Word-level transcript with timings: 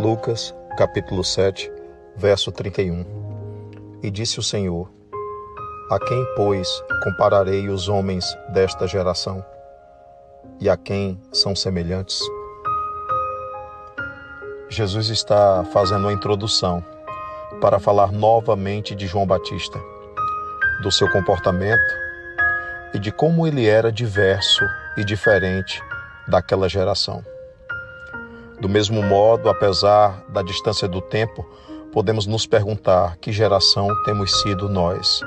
Lucas, 0.00 0.54
capítulo 0.78 1.22
7, 1.22 1.70
verso 2.16 2.50
31. 2.50 3.04
E 4.02 4.10
disse 4.10 4.38
o 4.38 4.42
Senhor: 4.42 4.90
A 5.90 5.98
quem, 5.98 6.26
pois, 6.34 6.82
compararei 7.04 7.68
os 7.68 7.86
homens 7.86 8.24
desta 8.48 8.88
geração? 8.88 9.44
E 10.58 10.70
a 10.70 10.76
quem 10.78 11.20
são 11.30 11.54
semelhantes? 11.54 12.18
Jesus 14.70 15.10
está 15.10 15.64
fazendo 15.70 16.04
uma 16.04 16.14
introdução 16.14 16.82
para 17.60 17.78
falar 17.78 18.10
novamente 18.10 18.94
de 18.94 19.06
João 19.06 19.26
Batista, 19.26 19.78
do 20.82 20.90
seu 20.90 21.10
comportamento 21.10 21.92
e 22.94 22.98
de 22.98 23.12
como 23.12 23.46
ele 23.46 23.66
era 23.66 23.92
diverso 23.92 24.64
e 24.96 25.04
diferente 25.04 25.82
daquela 26.26 26.70
geração. 26.70 27.22
Do 28.60 28.68
mesmo 28.68 29.02
modo, 29.02 29.48
apesar 29.48 30.22
da 30.28 30.42
distância 30.42 30.86
do 30.86 31.00
tempo, 31.00 31.48
podemos 31.92 32.26
nos 32.26 32.46
perguntar 32.46 33.16
que 33.16 33.32
geração 33.32 33.88
temos 34.04 34.42
sido 34.42 34.68
nós. 34.68 35.22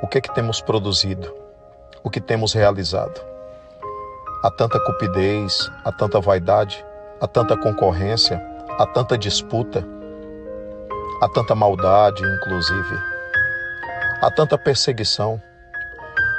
O 0.00 0.06
que 0.06 0.18
é 0.18 0.20
que 0.20 0.32
temos 0.32 0.60
produzido? 0.60 1.34
O 2.04 2.08
que 2.08 2.20
temos 2.20 2.52
realizado? 2.52 3.20
Há 4.44 4.50
tanta 4.52 4.78
cupidez, 4.84 5.68
há 5.84 5.90
tanta 5.90 6.20
vaidade, 6.20 6.84
há 7.20 7.26
tanta 7.26 7.56
concorrência, 7.56 8.40
há 8.78 8.86
tanta 8.86 9.18
disputa, 9.18 9.84
há 11.20 11.28
tanta 11.28 11.56
maldade, 11.56 12.22
inclusive. 12.24 12.98
Há 14.22 14.30
tanta 14.30 14.56
perseguição, 14.56 15.42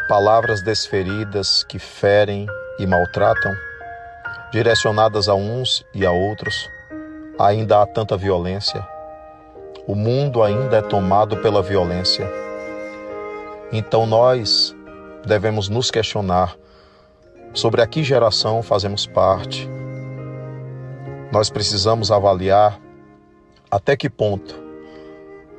palavras 0.08 0.64
desferidas 0.64 1.64
que 1.64 1.78
ferem 1.78 2.48
e 2.80 2.88
maltratam, 2.88 3.54
direcionadas 4.52 5.30
a 5.30 5.33
uns 5.33 5.85
e 5.94 6.05
a 6.05 6.11
outros. 6.11 6.69
Ainda 7.39 7.81
há 7.81 7.85
tanta 7.85 8.17
violência. 8.17 8.85
O 9.88 9.95
mundo 9.95 10.44
ainda 10.44 10.77
é 10.77 10.81
tomado 10.81 11.38
pela 11.38 11.61
violência. 11.61 12.30
Então 13.72 14.05
nós 14.05 14.75
devemos 15.25 15.69
nos 15.69 15.89
questionar 15.89 16.55
sobre 17.53 17.81
a 17.81 17.88
que 17.88 18.03
geração 18.03 18.61
fazemos 18.61 19.07
parte. 19.07 19.69
Nós 21.31 21.49
precisamos 21.49 22.11
avaliar 22.11 22.79
até 23.69 23.95
que 23.95 24.09
ponto 24.09 24.61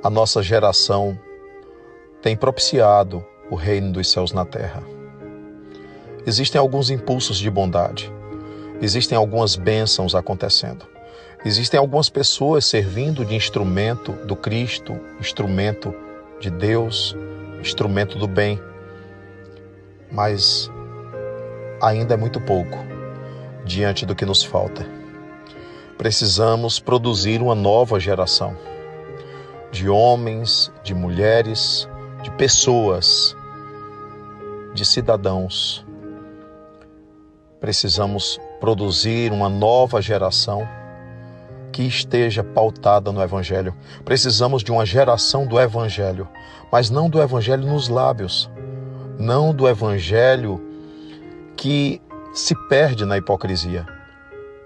a 0.02 0.10
nossa 0.10 0.42
geração 0.42 1.18
tem 2.20 2.36
propiciado 2.36 3.24
o 3.50 3.54
reino 3.54 3.92
dos 3.92 4.10
céus 4.10 4.32
na 4.32 4.44
terra. 4.44 4.82
Existem 6.26 6.60
alguns 6.60 6.90
impulsos 6.90 7.38
de 7.38 7.50
bondade, 7.50 8.12
existem 8.83 9.16
algumas 9.16 9.55
bênçãos 9.56 10.14
acontecendo, 10.14 10.86
existem 11.44 11.78
algumas 11.78 12.11
pessoas 12.11 12.66
servindo 12.66 13.25
de 13.25 13.34
instrumento 13.34 14.12
do 14.27 14.36
Cristo, 14.36 14.98
instrumento 15.20 15.94
de 16.41 16.50
Deus, 16.50 17.16
instrumento 17.60 18.19
do 18.19 18.27
bem, 18.27 18.60
mas 20.10 20.69
ainda 21.80 22.14
é 22.14 22.16
muito 22.16 22.41
pouco 22.41 22.77
diante 23.64 24.05
do 24.05 24.14
que 24.14 24.27
nos 24.27 24.42
falta. 24.42 24.84
Precisamos 25.97 26.80
produzir 26.80 27.41
uma 27.41 27.55
nova 27.55 28.00
geração 28.00 28.56
de 29.70 29.88
homens, 29.88 30.72
de 30.83 30.94
mulheres, 30.94 31.88
de 32.22 32.30
pessoas, 32.33 33.36
de 34.75 34.84
cidadãos. 34.84 35.86
Precisamos 37.60 38.41
produzir 38.62 39.32
uma 39.32 39.48
nova 39.48 40.00
geração 40.00 40.68
que 41.72 41.82
esteja 41.82 42.44
pautada 42.44 43.10
no 43.10 43.20
Evangelho. 43.20 43.75
Precisamos 44.04 44.62
de 44.62 44.70
uma 44.70 44.87
geração 44.87 45.44
do 45.44 45.59
Evangelho, 45.59 46.28
mas 46.70 46.88
não 46.88 47.10
do 47.10 47.20
Evangelho 47.20 47.66
nos 47.66 47.88
lábios, 47.88 48.48
não 49.19 49.53
do 49.53 49.66
Evangelho 49.66 50.64
que 51.56 52.00
se 52.32 52.54
perde 52.69 53.04
na 53.04 53.19
hipocrisia, 53.19 53.84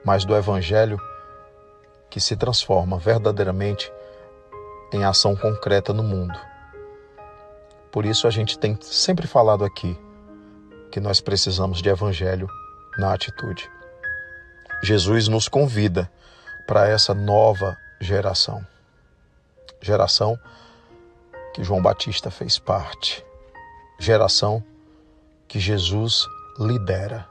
mas 0.05 0.27
do 0.27 0.37
Evangelho 0.37 1.01
que 2.11 2.21
se 2.21 2.37
transforma 2.37 2.99
verdadeiramente 2.99 3.91
em 4.93 5.05
ação 5.05 5.35
concreta 5.35 5.95
no 5.95 6.03
mundo. 6.03 6.39
Por 7.91 8.05
isso 8.05 8.27
a 8.27 8.31
gente 8.31 8.59
tem 8.59 8.77
sempre 8.83 9.27
falado 9.27 9.65
aqui 9.65 9.99
que 10.91 11.01
nós 11.01 11.19
precisamos 11.19 11.81
de 11.81 11.89
evangelho 11.89 12.47
na 12.99 13.15
atitude. 13.15 13.75
Jesus 14.83 15.29
nos 15.29 15.49
convida 15.49 16.11
para 16.67 16.89
essa 16.89 17.15
nova 17.15 17.77
geração. 18.01 18.65
Geração 19.81 20.39
que 21.55 21.65
João 21.65 21.81
Batista 21.81 22.31
fez 22.31 22.59
parte. 22.59 23.25
Geração 23.99 24.63
que 25.49 25.59
Jesus 25.59 26.27
lidera. 26.59 27.27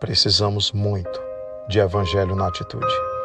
Precisamos 0.00 0.72
muito 0.72 1.20
de 1.68 1.78
evangelho 1.78 2.34
na 2.34 2.48
atitude. 2.48 3.15